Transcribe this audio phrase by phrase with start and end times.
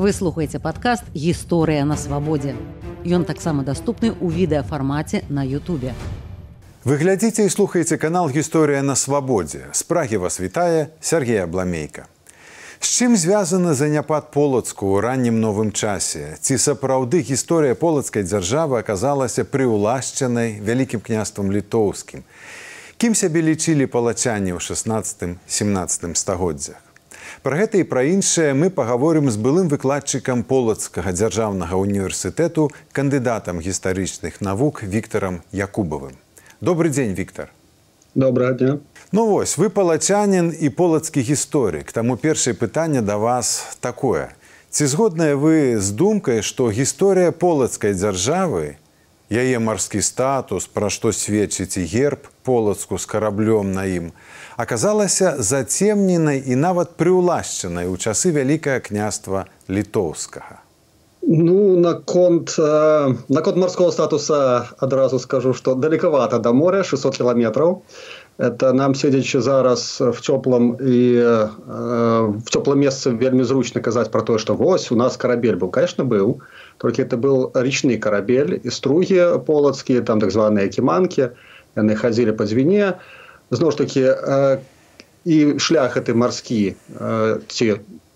[0.00, 2.54] Вы слухаеце падкаст гісторыя на свабодзе.
[3.04, 5.92] Ён таксама даступны ў відэафармаце на Ютубе.
[6.88, 9.68] Вы глядзіце і слухаеце канал гісторыя на свабодзе.
[9.76, 12.08] З прагі вас вітае Сергея Бламейка.
[12.80, 16.32] З чым звязаны заняпад полацку ў раннім новым часе?
[16.40, 22.24] Ці сапраўды гісторыя полацкай дзяржавы аказалася прыўлашчанай вялікім княствам літоўскім.
[22.96, 26.89] Кім сябе лічылі палачанне ў 16-17 стагоддзях?
[27.42, 34.40] Пра гэта і пра іншае мы пагаворым з былым выкладчыкам полацкага дзяржаўнага універсітэту кандыдатам гістарычных
[34.40, 36.18] навук Віктором Якубавым.
[36.60, 37.48] Добры дзень, Віктор.
[38.14, 38.78] Добрага дня.
[39.12, 41.92] Ну вось вы палачанін і полацкі гісторык.
[41.92, 44.34] Таму першае пытанне да вас такое.
[44.70, 48.78] Ці згодныя вы з думкай, што гісторыя полацкай дзяржавы,
[49.30, 54.10] яе марскі статус, пра што сведчыць і герб полацку з караблём на ім,
[54.58, 60.60] аказалася зацемненай і нават прыўлашчанай у часы вялікае княства літоўскага.
[61.22, 67.82] Ну наконт э, наконт морского статуса адразу скажу что далековато до моря 600 километров
[68.40, 74.22] это нам седзячы зараз в цёплом и э, в цёплом месцы вельмі зручно казаць про
[74.22, 76.40] то что вось у нас корабель был конечно был
[76.78, 81.30] только это был речный корабель и струги полацкие там так званые кіманки
[81.76, 82.98] яны ходили по звене.
[83.50, 84.58] Зноў ж таки э,
[85.24, 86.74] і шлях этой марскі
[87.48, 87.66] ці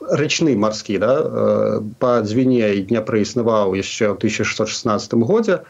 [0.00, 5.64] рэчны марскі да, э, па дзвіне і дняпры існаваў яшчэ ў 1616 годзе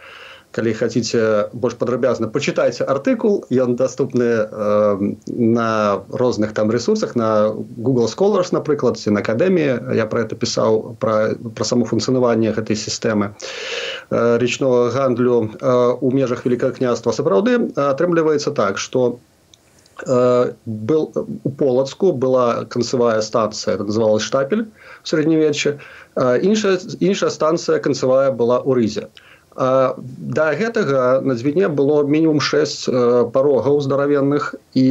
[0.54, 5.68] калі хаце больш падрабязна пачытайце артыкул ён даступны э, на
[6.08, 9.94] розных там ресурсах на google scholars напрыклад на акадэміі.
[9.98, 15.50] Я про это пісаў пра, пра саму функцыянаванне гэтай сістэмы э, речного гандлю.
[15.60, 17.10] Э, у межах великкае княства.
[17.10, 19.18] Сапраўды атрымліваецца так что
[20.06, 21.12] Э, был
[21.44, 24.66] у полацку была канцевая станция называлась штапель
[25.02, 25.78] в средневечче
[26.16, 29.08] іншая іншая станция канцевая была у рызе
[29.56, 34.54] да гэтага на дзвіне было мінімум 6 э, парогаў здаравенных.
[34.74, 34.86] І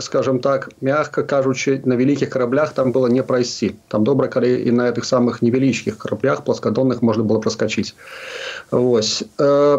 [0.00, 3.74] скажем так мягко кажучы на вялікіх караблях там было не прайсці.
[3.88, 7.94] Там добра калі і на этих самых невялічкіх караблях пласкадонных можна было проскочить
[8.70, 9.78] Вось э,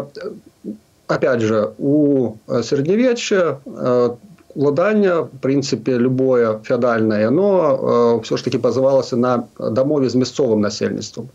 [1.08, 4.18] опять же у средневечча там
[4.58, 10.60] ладання в прынцыпе любое феадальнае но э, все ж таки пазывалася на дамове з мясцовым
[10.60, 11.28] насельніцтвам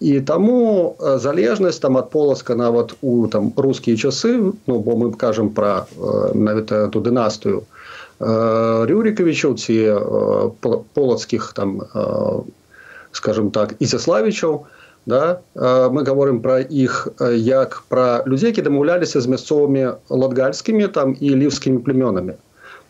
[0.00, 5.12] і таму э, залежнасць там ад полацка нават у там рускія часы ну бо мы
[5.12, 7.64] кажам про э, навіта ту дынастыю
[8.18, 9.76] рюрикавічаў ці
[10.96, 11.82] полацкіх там
[13.12, 14.76] скажем так ізяславічаў то
[15.06, 21.30] да мы говорим про іх як про людзей які дамаўляліся з мясцовымі латгальскімі там і
[21.30, 22.34] ліўскімі племёнамі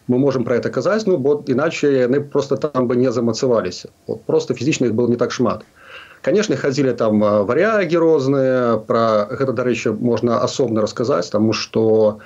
[0.08, 3.88] мы можем про это казаць ну бо иначе яны просто там бы не замацаваліся
[4.26, 5.64] просто фізічных был не так шмат
[6.26, 12.18] конечно хадзілі там варяги розныя про гэта дарэчы можна асобна расказаць тому что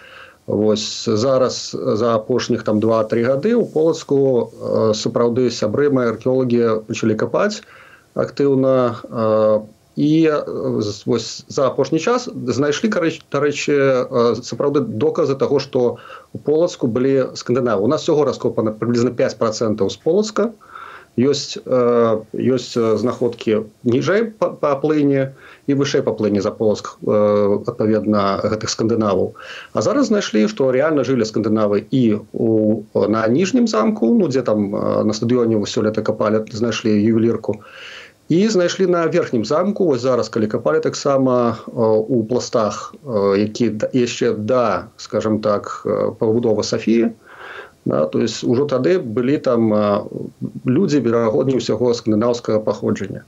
[0.51, 4.51] Вось зараз за апошніх там два-тры гады у полацку
[4.99, 7.63] сапраўды сябры мои археолагі пачалі капаць
[8.19, 8.73] актыўна
[9.95, 10.11] і
[11.07, 13.77] вось за апошні час знайшлі дарэчы
[14.43, 19.93] сапраўды доказы таго што у полацку былі скандынавы у нас всего раскопана приблизно 5 процентов
[19.93, 20.51] з полацка
[21.21, 21.59] ёсць
[22.57, 25.31] ёсць знаходкі ніжэй па плыне
[25.67, 29.33] і вышэй па плыне за полацк адпаведна гэтых скандынаваў
[29.75, 32.51] а зараз знайшлі што реально жылі скандынавы і у
[32.95, 37.61] на ніжнім замку ну дзе там на стадыёне сёлета капалі знайшлі ювелірку
[38.31, 42.95] і знайшлі на верхнім замку вось зараз калі капалі таксама у пластах
[43.37, 45.83] які яшчэ да скажем так
[46.19, 47.11] пабудова Сафіі
[47.85, 49.73] да, то есть ужо тады былі там
[50.67, 53.25] людзі верагодні ўсяго скандынаўскага паходжання.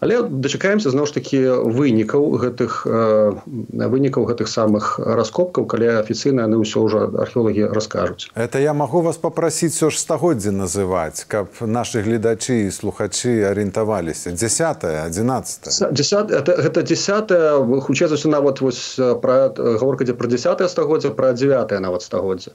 [0.00, 6.86] Але дачакаемся зноў ж таки вынікаў гэтых вынікаў гэтых самых раскопкаў калі афіцыйна яны ўсё
[6.86, 8.30] ўжо археолагі раскажуць.
[8.38, 14.30] Это я магу вас попросіць все ж стагоддзе называць каб наши гледачы і слухачы арыентаваліся.
[14.30, 20.30] 10 11 10 это, гэта 10 хутчэй за ўсё нават вось пра гаворка дзе пра
[20.30, 22.54] 10 стагоддзя пра 9 нават стагоддзя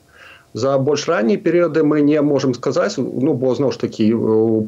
[0.54, 4.06] за больш раннія перыяды мы не можемм сказаць ну бо зноў ж такі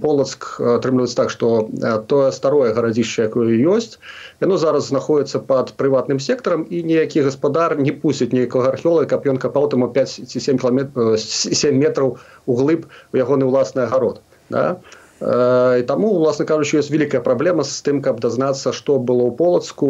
[0.02, 1.70] полацк атрымліваецца так что
[2.10, 4.02] тое старое гарадзішча якое ёсць
[4.42, 9.38] яно зараз знаходіцца под прыватным сектарам і ніякі гаспадар не пусціць нейкага археола каб ён
[9.38, 14.82] капаў таму 5 ці 7 км 7 метров углыб у ягоны ўласны агарод да?
[15.22, 19.88] І таму уласна кажучы ёсць вялікая праблема з тым каб дазнацца што было ў полацку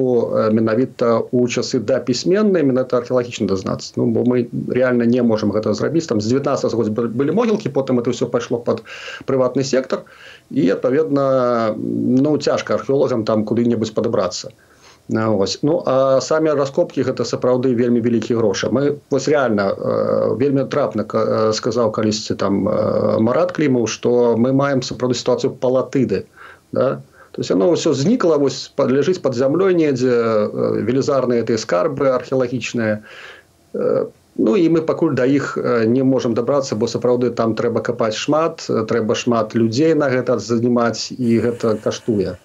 [0.54, 5.74] менавіта у часы да пісьменнай менавіта археалагічна дазнацца ну бо мы реально не можемм гэта
[5.74, 8.86] зрабіць там з 19 год былі могілкі потым это все пайшло под
[9.26, 10.06] прыватны сектор
[10.54, 14.54] і адпаведна ну цяжка археолагам там куды-небудзь падабрацца
[15.14, 15.60] Ось.
[15.62, 18.74] Ну а самі раскопкі гэта сапраўды вельмі вялікі грошы.
[18.74, 24.50] Мы вось реально э, вельмі трапна э, сказаў калісьці там э, марат клімаў, што мы
[24.54, 26.26] маем сапраўды сітуацыю палатыды.
[26.72, 27.02] Да?
[27.36, 33.04] То есть оно ўсё знікла вось ляжыць под зямлёй недзе э, велізарныя тыя скарбы археалагічныя.
[33.76, 34.06] Э,
[34.40, 38.18] ну і мы пакуль да іх э, не можемм дабрацца, бо сапраўды там трэба капаць
[38.18, 42.40] шмат, трэба шмат людзей на гэта занімаць і гэта каштуе.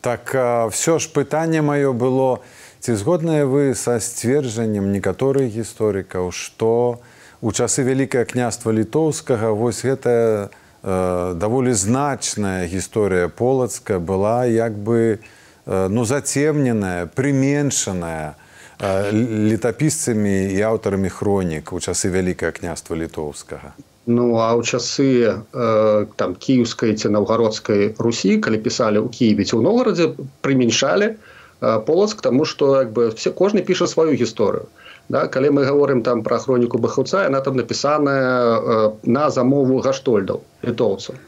[0.00, 0.30] Так
[0.72, 2.42] все ж пытанне маё было
[2.80, 7.00] ці згодныя вы са сцверджаннем некаторых гісторыкаў што
[7.42, 10.48] у часы вялікае княства літоўскага вось гэтая
[10.82, 18.38] э, даволі значная гісторыя полацка была як бы э, ну зацемненая прыменшаная
[18.78, 23.72] летапісцамі і аўтарамі хронік у часы вялікае княства літоўскага
[24.06, 29.58] Ну а ў часы э, там кіеўскай ці наўгародскай русі калі пісалі ў кіеве ці
[29.58, 30.06] ў новгарадзе
[30.46, 31.16] прымяншалі э,
[31.58, 34.70] полацк таму што як бы все кожны піша сваю гісторыю
[35.10, 35.26] да?
[35.26, 41.18] калі мы гаворым там пра хроніку бахаўца яна там напісаная э, на замову гаштольдаў літоўцаў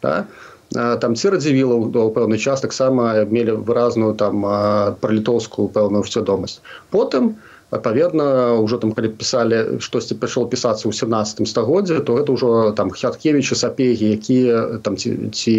[0.00, 0.24] да?
[0.72, 6.08] э, там ці радзівіла ў пэўны час таксама мелі выразную там э, пра літоўскую пэўную
[6.08, 12.20] свядомасць потым у адпаведна ўжо там калі пісалі штосьці прыйшоў пісацца ў 17 стагоддзе то
[12.20, 15.56] это ўжо там хяткевічы сапегі якія там ці, ці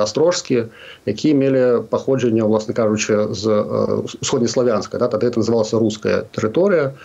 [0.00, 0.72] астрожскія
[1.04, 3.44] якія мелі паходжанне ўласна кажучы з
[4.24, 6.96] усходнеславянска да, тады это называлася руская тэрыторыя.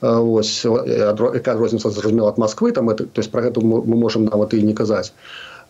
[0.00, 4.54] Ось якая розніца зразумела ад Масквы там это, то есть про гэта мы можемм нават
[4.54, 5.10] і не казаць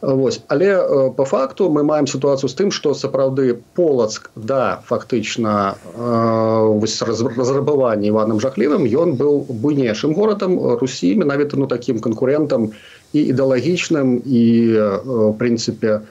[0.01, 0.41] Вось.
[0.47, 7.35] Але э, по факту мы маем сітуацыю з тым, што сапраўды полацк да фактычна э,
[7.35, 12.71] разрабаванне іваном жахлівым ён быў буйнейшым горадам Русі менавіта ну такім канкурентам
[13.11, 16.07] і ідэалагічным і э, прынцыпе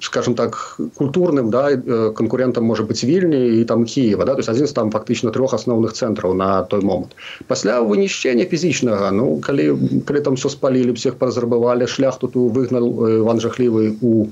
[0.00, 4.48] скажем так культурным да э, конкурентам может быть вільні і там Киева да то есть
[4.48, 7.16] один з там фактычна трох асноўных цэнтраў на той момант
[7.46, 9.76] пасля вынішчэння фізічнага ну калі
[10.06, 14.26] калі там все спалілі всех паразрабавалі шлях тут выгнал Іван жахлівы у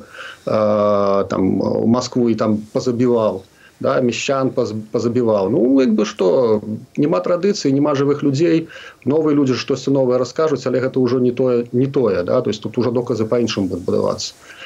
[0.46, 3.42] э, там у Москву і там позабіваў
[3.80, 4.50] да мещан
[4.92, 6.62] позабіваў ну як бы что
[6.96, 8.68] няма традыцыі няма жывых людзей
[9.04, 12.62] новыя людзі штосьці новае раскажуць але гэта ўжо не тое не тое да то есть
[12.62, 14.57] тут уже доказы па-іншаму будуць будавацца Э,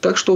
[0.00, 0.34] так што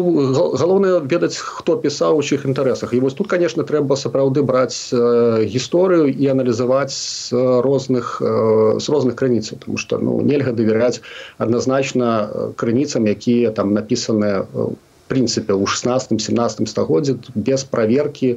[0.60, 5.44] галоўнае ведаць хто пісаў у чых інтарэсах і вось тут конечно трэба сапраўды браць э,
[5.48, 7.32] гісторыю і аналізаваць з
[7.64, 11.00] розных э, з розных крыніцаў тому что ну нельга давяряць
[11.38, 14.76] адназначна э, крыніцам якія там напісаныя в
[15.08, 18.36] прынцыпе ў 16 17 стагоддзе без праверкі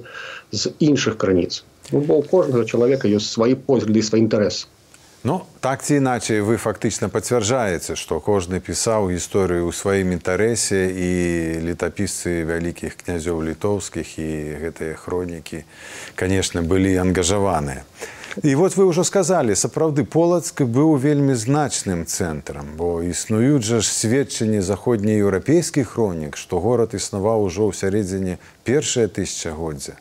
[0.51, 1.63] з іншых крыніц.
[1.91, 4.67] Ну, бо у кожнага чалавека ёсць свае погляды свае інтарэсы
[5.25, 11.09] Ну так ці іначай вы фактычна пацвярджаеце, што кожны пісаў гісторыю ў сваім інтарэсе і
[11.65, 14.29] летапісцы вялікіх князёў літоўскіх і
[14.61, 15.65] гэтыя хронікі,
[16.13, 17.81] канешне, былі ангажаваныя.
[18.45, 23.89] І вот вы ўжо сказалі, сапраўды полацк быў вельмі значным цэнтрам, бо існуюць жа ж
[23.89, 29.97] сведчанні заходнееўрапейскіх хронік, што горад існаваў ужо ў сярэдзіне першае тысячагоддзя.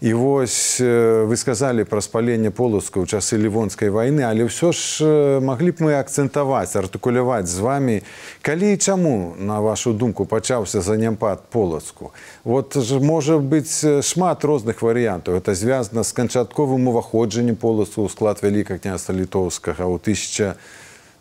[0.00, 5.04] І вось вы сказалі пра спаленне полацка ў часы лівонскай вайны, але ўсё ж
[5.44, 7.96] маглі б мы акцэнтаваць, артыкуляваць з вами,
[8.40, 12.16] калі і чаму, на вашу думку пачаўся занямпад полацку.
[12.48, 15.36] Вот ж можа быць шмат розных варыянтаў.
[15.36, 20.56] Это звязана з канчатковым уваходжаннем полацу ў склад вяліка княства літоўскага ў 1000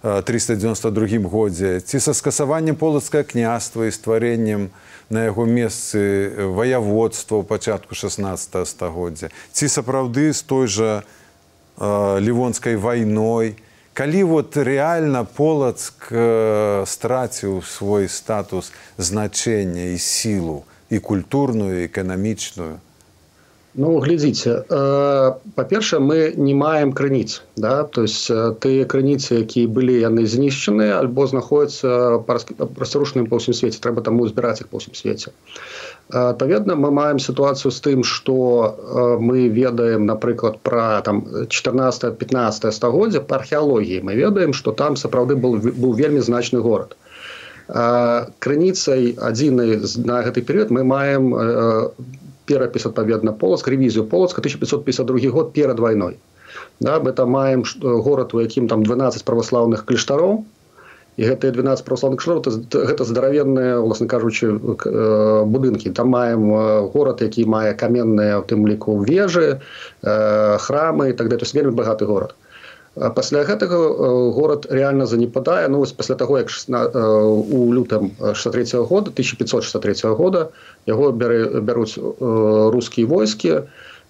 [0.01, 4.71] 392 годзе ці са скасаваннем полацкае княства і стварэннем
[5.09, 9.33] на яго месцы ваяводства ў пачатку 16 стагоддзя.
[9.51, 13.57] Ці сапраўды з той жа э, лівонскай вайной?
[13.93, 22.77] Калі вот рэальна полацк э, страціў свой статус значэння і сілу і культурную эканамічную
[23.77, 29.69] Ну глядзіце э, па-першае мы не маем крыніц да то есть э, тыя крыніцы якія
[29.69, 34.97] былі яны знішчаны альбо знаходзяцца прасрушаным па ўсім свеце трэба таму збіраць іх па ўсім
[34.97, 35.29] свеце
[36.09, 38.37] адпаведна мы маем сітуацыю з тым што
[38.73, 44.97] э, мы ведаем напрыклад пра там 14 15 стагоддзя па археалогіі мы ведаем што там
[44.97, 46.97] сапраўды был быў вельмі значны горад
[47.69, 49.77] крыніцай адзінай
[50.09, 51.37] на гэты перыяд мы маем
[52.49, 56.17] перапіс адпаведна полацк рэвізію полацка 1552 год перад вайной
[56.79, 60.43] да, мы там маем горад у якім там 12 праваслаўных кляштароў
[61.19, 66.49] і гэтыя 12 православных шлораў гэта здаравенныя власна кажучы будынкі там маем
[66.95, 69.59] горад які мае каменныя у тым ліку вежы
[70.01, 71.45] храмы і так далее.
[71.53, 72.35] Вельмі багаты горад
[73.15, 73.77] пасля гэтага
[74.35, 75.67] горад реально занепадае.
[75.67, 80.49] Ну вось пасля таго як у лютым 63 -го года 1563 года
[80.85, 83.61] яго бяры бяруць рускія войскі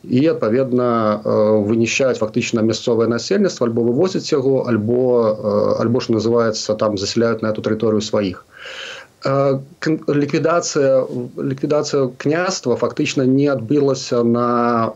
[0.03, 1.22] і адпаведна
[1.67, 7.62] вынішчаюць фактычна мясцовае насельніцтва альбо вывозяць яго альбо альбо ж называется там заселяют на эту
[7.62, 8.46] тэрыторыю сваіх.
[10.08, 11.03] Ліквідацыя
[11.38, 14.91] ліквідацыя княства фактычна не адбылася на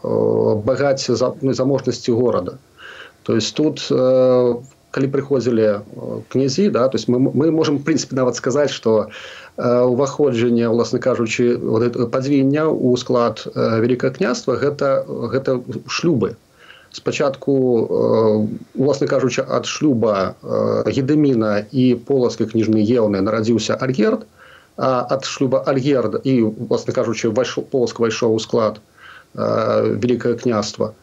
[0.65, 2.57] багацце заможнасці горада
[3.24, 3.88] то есть тут
[4.94, 5.82] калі прыходзілі
[6.30, 9.10] князі да то есть мы, мы можем прынцыпе нават сказаць что
[9.58, 11.58] уваходжанне ўласна кажучы
[12.13, 16.38] падзвення ў склад вялікае княства гэта гэта шлюбы.
[16.94, 17.53] Спачатку
[18.77, 20.38] уласна кажучы ад шлюба
[20.86, 24.30] гедеміна і поласкай кніжны еўны нарадзіўся альгерд
[24.77, 28.77] а ад шлюба альгерда і власна кажучы вайшоў поласк вайшоў у склад
[29.34, 30.94] вялікае княства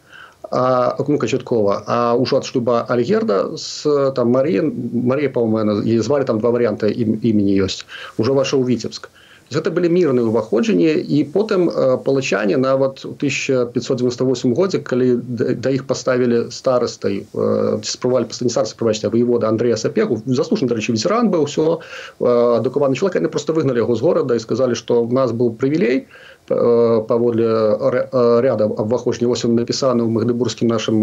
[0.50, 6.25] а ну, качаткова а ўжо ад шлюба альгерда с там марien мария по-моему і звалі
[6.25, 7.87] там два варианты імені ёсць
[8.19, 9.11] ужо вашаў віцебск
[9.50, 11.66] гэта былі мірныя уваходжанні і потым
[12.07, 17.26] палачане нават у 1598 годзе калі да іх паставілі старастай
[17.83, 21.83] спрувалі пастанісарцы прабачце воевода Андрея сапегу заслужаны дарэчы ветеран быў ўсё
[22.23, 26.07] адукаваны чалавек яны просто выгналі яго з горада і сказалі што ў нас быў прывілей
[26.47, 27.50] паводле
[28.47, 31.02] ряда абваходжання вось он напісаны ў магдыбургскім нашым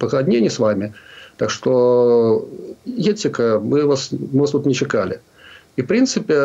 [0.00, 0.92] пагадненні с вами.
[1.36, 2.48] Так что
[2.84, 5.20] едзека мы вас мы вас тут не чакалі
[5.76, 6.38] і прынцыпе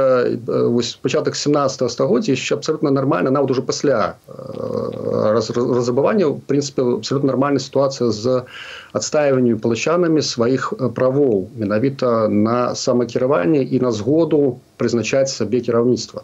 [0.47, 7.33] вось пачатак 17 стагоддзя яшчэ абсолютно нормально нават уже пасля раз, разабавання в прынцыпе абсолютно
[7.33, 8.43] нормальная сітуацыя з
[8.93, 16.23] адстаиванню палачанамі сваіх правоў менавіта на самакіраванне і на згоду прызначаць сабе кіраўніцтва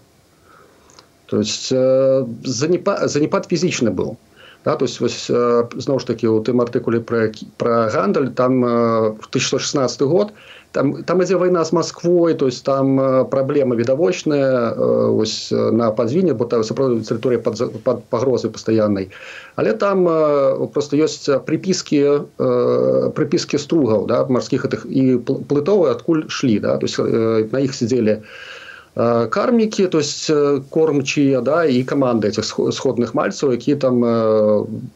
[1.33, 4.17] То есть э, занепад, занепад фізічны быў.
[4.65, 8.63] Да, то есть вось, э, зноў ж таки у тым артыкуле про, про гандаль там
[8.63, 10.33] э, 1116 год
[10.71, 15.91] там, там ідзе вайна з Москвой то есть там э, праблема відавочная э, э, на
[15.91, 19.11] падзвіне бо сапраўды тэрыторыя пад, пад пагрозы пастаяннай.
[19.55, 26.25] Але там э, просто ёсць припіскі э, припіскі стругаў да, марскіх гэтых і плытовы адкуль
[26.29, 28.62] шлі да, то есть э, на іх сидзелі Э,
[28.95, 30.29] кармікі то есть
[30.69, 33.99] кормчыя да і каманды этих сходных мальцаў які там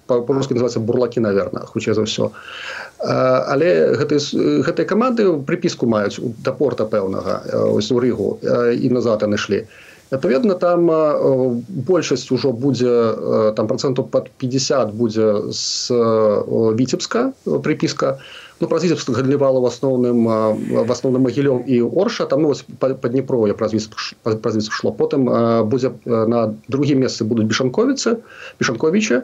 [0.05, 2.29] по-русски называется бурлакі наверное хутчэй за ўсё
[3.01, 4.21] але гэты
[4.61, 7.41] гэтыя каманды прыпіску маюць да порта пэўнага
[7.73, 8.37] у рыгу
[8.69, 9.65] і назад яны шлі
[10.13, 10.85] адпаведна там
[11.89, 12.93] большасць ужо будзе
[13.57, 15.89] там процентаў под 50 будзе з
[16.77, 20.23] віцебска прыпіска то ну, праз Витебск гандлівала в асноўным
[20.85, 22.25] в асноўным магілём і орша.
[22.25, 23.89] Там ну, па, я праз
[24.41, 24.91] праз шло.
[24.91, 25.29] Потым
[25.69, 28.17] будзе на другім месцы будуць бешанковіцы
[28.59, 29.23] бешанковіча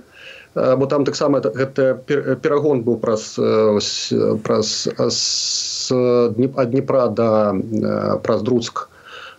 [0.55, 3.39] бо там таксама гэта перагон быў праз
[4.43, 7.53] праз ад Дніпра да
[8.23, 8.89] праз друцк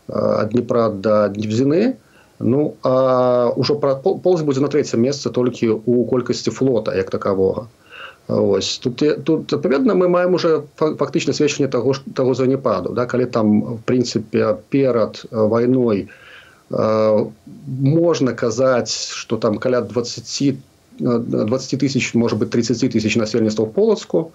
[0.09, 1.95] ад Дніпра да Днебзіны
[2.41, 7.71] Ну а ўжо полз будзе на трэцяе месца толькі ў колькасці флота як такавога.
[8.29, 8.79] Ось.
[8.79, 13.81] Тут тут адпаведна мы маем уже фактычна сведчанне таго таго занепаду да калі там в
[13.85, 16.09] прынцыпе перад вайной
[16.71, 17.27] э,
[17.67, 20.57] можна казаць что там каля 20
[20.99, 24.33] 20 тысяч может быть 30 тысяч насельніцтва полацку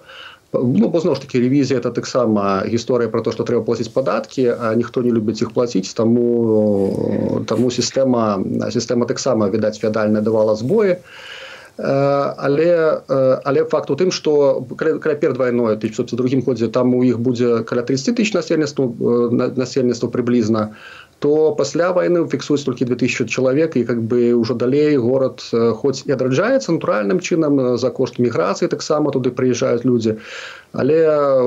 [0.53, 4.53] ну бо зноў ж таки ревізія это таксама гісторыя про то что трэба плаціць падаткі
[4.53, 8.37] а ніхто не любіць іх плаціць таму таму сістэма
[8.69, 10.97] сістэма таксама відаць феадальна давала збоі і
[11.81, 13.01] але
[13.45, 17.83] але факт у тым что каля перад вайной 1902 годзе там у іх будзе каля
[17.83, 18.91] 30 тысяч насельніцтва
[19.55, 20.75] насельніцтва прыблізна
[21.19, 26.15] то пасля войны фіксуюць толькі 2000 чалавек і как бы ўжо далей город хоць і
[26.15, 30.15] адраджаецца натуральным чынам за кошт міграцыі таксама туды прыязджаюць людзі
[30.71, 30.97] але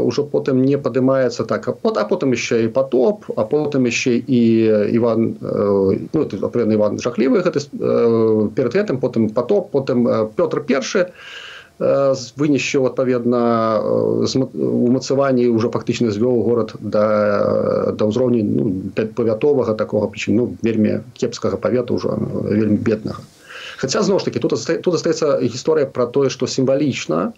[0.05, 1.69] ўжо потым не падымаецца так.
[1.69, 4.43] А пот а потым яшчэ і потоп а потым яшчэ і
[4.99, 7.65] Іван ну, Іван жахлівы гэты
[8.53, 10.05] перад гэтым потым потоп потым
[10.37, 11.13] Пётр першы то
[12.39, 13.43] вынішчыў адпаведна
[14.23, 17.05] умацаванні ўжо фактычна звёў горад да,
[17.99, 23.23] да ўзроўню ну, павятовага такога ну, вельмі кепскага павета ўжо вельмі беднага.
[23.83, 27.33] Хаця зноў ж таки тут тут астаецца гісторыя пра тое, што сімвалічна,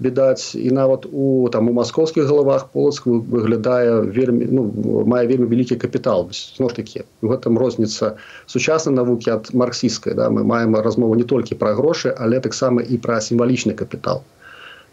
[0.00, 4.62] відаць і нават у там у маскоўскіх галавах полацк выглядае вельмі ну,
[5.06, 6.28] мае вельмі вялікі капітал.
[6.30, 10.30] Зно ж такі у гэтым розніца сучаснай навукі ад марксійскай да?
[10.30, 14.22] Мы маем размову не толькі пра грошы але таксама і пра сімвалічны капітал.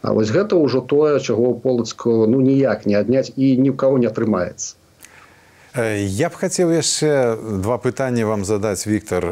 [0.01, 3.97] А вось гэта ўжо тое чаго полацку ну ніяк не адняць і ні ў кого
[3.97, 4.80] не атрымаецца
[5.73, 9.23] Я б хацеў яшчэ два пытанні вам задаць Віктор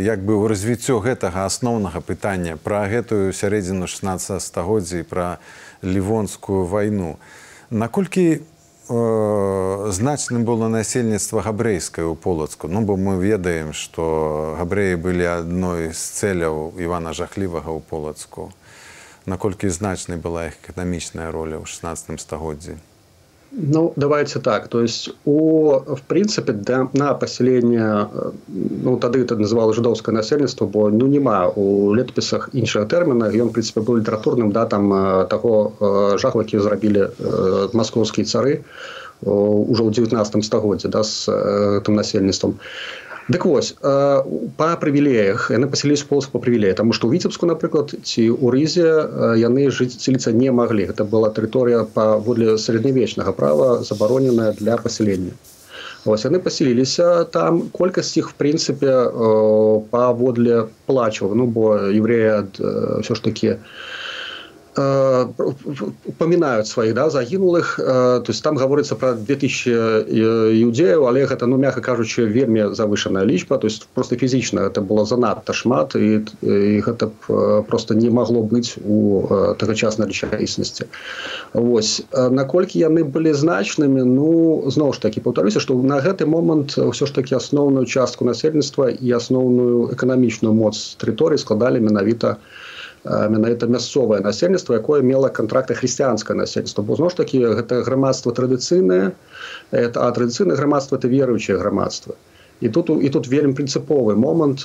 [0.00, 5.36] як бы ў развіццё гэтага асноўнага пытання пра гэтую сярэдзіну 16 стагоддзя пра
[5.84, 7.20] лівонскую вайну.
[7.68, 8.40] Наколькі
[8.88, 12.72] значным было насельніцтва габрэйскае ў полацку?
[12.72, 18.48] Ну бо мы ведаем што габрэі былі адной з цэляў івана жахлівага ў полацку.
[19.28, 22.80] Наколькі значнай была іх эканамічная роля ў 16 стагоддзі
[23.54, 24.68] Ну, давайте так.
[24.68, 28.08] То есть, у, в принципе, да, на поселение,
[28.48, 33.44] ну, тогда это называлось жидовское насельство, бо ну, нема у летописах іншого терміна, і він,
[33.44, 35.72] в принципе, був літературним, да, там, того
[36.18, 37.10] жаху, який зробили
[37.72, 38.60] московські цари
[39.22, 41.30] уже у 19 стагоддзі, да, з
[41.84, 42.54] тим насельніцтвом.
[43.30, 43.70] Дык вось
[44.58, 48.88] па прывілеях яны пасяліліся полос па прывілеі таму што ў віцебску напрыклад ці ў рызе
[49.38, 50.88] яны жыць ціліцца не маглі.
[50.90, 55.38] Гэта была тэрыторыя паводле сярэднявечнага права забароненая для пасялення.
[56.04, 58.90] Вось яны пасяліліся там колькасць іх в прынцыпе
[59.94, 61.30] паводле плачу.
[61.30, 64.01] Ну бо еврея ўсё ж такі Э,
[64.74, 67.78] упоминают своих да, загинулых.
[67.78, 69.70] Э, то есть там говорится про 2000
[70.08, 75.04] іудзеяў але гэта ну мягко кажучи вельмі завышенная лічба то есть просто фізічна это было
[75.04, 77.10] занадта шмат і, і гэта
[77.68, 79.28] просто не могло быць у
[79.60, 80.88] тагачаснай рэчаіснасці
[81.52, 87.06] Вось наколькі яны былі значнымі ну зноў ж таки паўтаруся что на гэты момант ўсё
[87.06, 92.71] ж таки асноўную частку насельніцтва і асноўную эканамічную моц тэрыторыі складалі менавіта у
[93.04, 99.12] менавіта мясцовае насельніцтва якое мела кантракты хрысціянскае насельніцтва бо зноў ж такі гэта грамадства традыцыйнае
[99.70, 102.14] это а традыцыйнае грамадства это веруючае грамадства
[102.62, 104.62] і тут і тут вельмі прынцыповы момант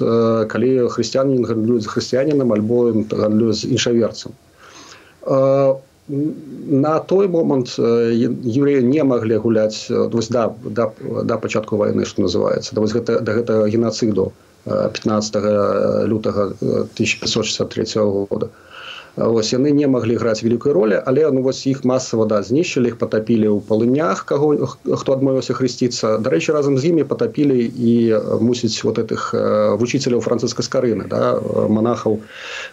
[0.54, 4.38] калі хрысціянін гандлююць з хрысціянінам альбо гандлю з іншаверцам.
[6.08, 10.92] На той момант евреі не маглі гуляць вось да, да,
[11.26, 14.32] да пачатку войны што называецца да вось гэта да гэтага геноцыду
[14.68, 15.36] 15
[16.08, 18.50] лютага 1563 года.
[19.18, 22.98] Вось яны не маглі граць вялікую ролю але ну вось іх масава да знішчылі іх
[23.02, 26.22] потапілі ў палынях каго хто адмовіўся хрысціцца.
[26.22, 27.94] Дарэчы разам з імі потапілі і
[28.46, 29.34] мусіць вот этих
[29.82, 32.22] вучыцеляў францыска скарыны да, монахаў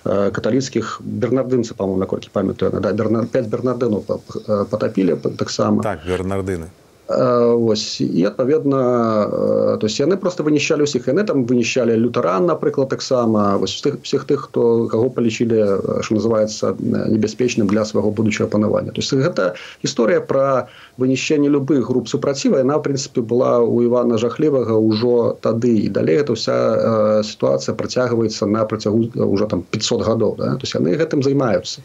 [0.04, 1.00] каталіцкіх.
[1.00, 5.80] Бернардынцы па-мо наколькі памятаю да, берна 5 бернардыну потапілі таксама.
[5.80, 6.68] Так бернардыны
[7.08, 8.00] ось.
[8.00, 13.76] І адпаведна то есть яны просто вынішчалі ўсіх яны там вынішчалі лютаран напрыклад таксама вось
[13.84, 19.12] тых всех тых хто каго палічылі що называется небяспечным для свайго будучага панавання то есть
[19.12, 25.36] гэта гісторыя про вынішчэнне любых груп супраціва яна в прынцыпе была у ивана жахлівага ўжо
[25.40, 25.76] тады.
[25.84, 30.56] І далей это вся э, сітуацыя працягваецца на працягу уже там 500 гадоў да?
[30.56, 31.84] то есть яны гэтым займаюцца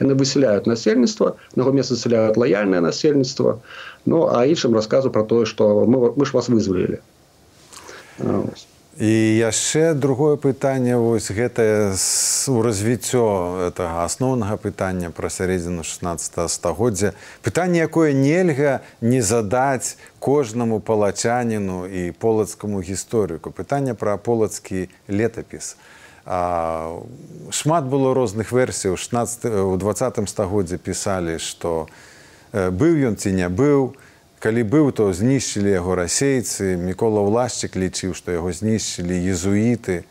[0.00, 3.60] яны выселяют насельніцтва наго месца заселяют лояльнае насельніцтва
[4.06, 7.00] ну а іншым расказу про тое что мы, мы ж вас вызвалілі
[9.00, 9.08] і
[9.40, 11.96] яшчэ другое пытанне вось гэтае
[12.52, 17.16] у развіццё этого асноўнага пытання пра сярэдзіну 16 стагоддзя.
[17.40, 23.48] Пытанне якое нельга не задаць кожнаму палачаніну і полацкаму гісторыку.
[23.56, 25.80] Пытання пра полацкі летапіс.
[26.28, 27.00] А
[27.48, 28.92] шмат было розных версій.
[28.92, 31.88] У 16 у 20 стагоддзі пісалі што
[32.52, 33.96] быў ён ці не быў
[34.40, 40.02] калі быў то знішчылі яго расейцы мікола ўласчык лічыў што яго знішчылі езуіты.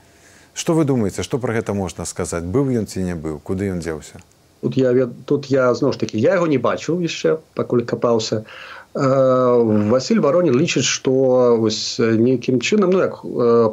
[0.53, 2.45] Што вы думаеце што пра гэта можна сказаць?
[2.45, 3.41] Быў ён ці не быў?
[3.41, 4.21] Куды ён дзеўся?
[4.61, 4.93] Тут я
[5.25, 8.45] тут я зноў ж таки я яго не бачыў яшчэ пакуль капаўся.
[8.93, 11.57] Васіль баронін лічыць што
[11.97, 13.21] нейкім чынам ну як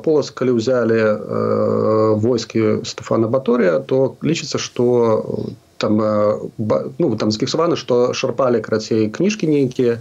[0.04, 6.00] полас калі ўзялі войскі Стефана баторыя то лічыцца што там
[6.96, 10.00] ну там зафіксавана што шарпалі карацей кніжкі нейкія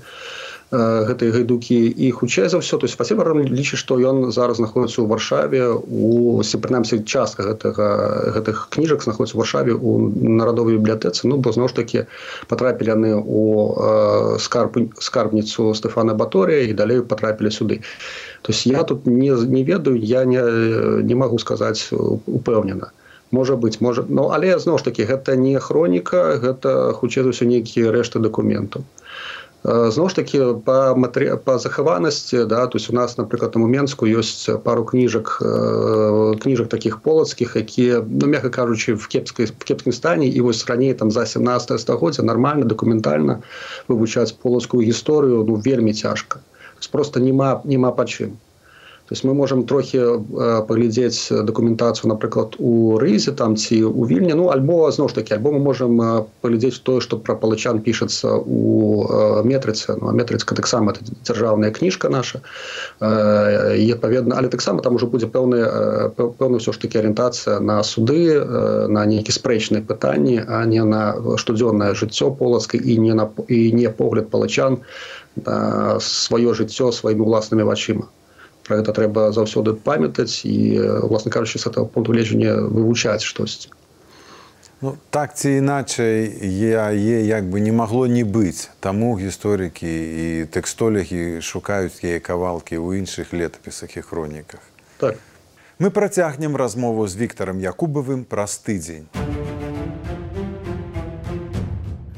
[0.71, 5.07] гэтыя гайдукі і хутчэй за ўсё то есть спасибо лічыць што ён зараз знаходіцца ў
[5.07, 11.29] варшаве у прынамсі частка гэтага гэтых кніжак знаходіцца варшаве у нарадовай бібліятэцы.
[11.29, 12.05] Ну бо зноў ж таки
[12.49, 17.81] патрапілі яны у скарб скарбніцу Стефана баторыя і далей патрапілі сюды.
[18.41, 20.41] То есть я тут не не ведаю я не
[21.05, 22.89] не магу сказаць упэўнена.
[23.31, 27.45] Можа быть можа ну але зноў ж таки гэта не хроніка гэта хутчэй за ўсё
[27.45, 28.81] нейкія рэшты дакументаў
[29.65, 31.35] зноў ж таки по матри...
[31.37, 35.41] по захаванасці да то есть у нас напрыклад у менску ёсць пару кніжак
[36.41, 40.93] кніжак таких полацкіх якія ну мягко кажучы в кепскай в кепскім стане і вось раней
[40.93, 43.41] там за 17 стагоддзя нормально документальна
[43.87, 46.39] вывучаць полацкую гісторыю ну вельмі цяжка
[46.91, 48.37] просто нема нема па чым
[49.07, 50.01] то есть мы можем трохи
[50.67, 55.51] паглядзець дакументацыю напрыклад у рызе там ці у вільні ну альбо зноў ж таки альбо
[55.51, 56.01] мы можем
[56.41, 62.41] паглядзець тое што пра палачан пішацца у метрыцы ну, метрыцка таксама дзяржаўная кніжка наша.
[63.01, 68.41] Е паведна але таксама там уже будзе пэўная пэўна ўсё ж таки арыентацыя на суды
[68.89, 73.89] на нейкі спрэчныя пытанні а не на штодзённае жыццё полацкай і не на і не
[73.89, 74.81] погляд палачан
[76.01, 78.09] сваё жыццё сваімі ўласнымі вачыма
[78.67, 83.69] про гэта трэба заўсёды памятаць і власна кажучы с этого пункту гледжання вывучаць штосьці
[84.81, 88.69] ну, так ці іначай яе як бы не магло не быць.
[88.79, 94.61] Таму гісторыкі і тэкстолігі шукаюць яе кавалкі ў іншых летапісах і хроніках.
[94.97, 95.17] Так.
[95.79, 99.09] Мы працягнем размову з віктарам якубавым праз тыдзень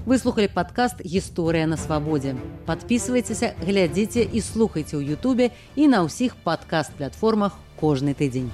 [0.07, 2.33] выслухали падкаст гісторыя на свабодзе
[2.65, 8.47] подписывайтеся глядзіце і слухайце ў Ютубе і на ўсіх падкаст платформах кожны тыдзень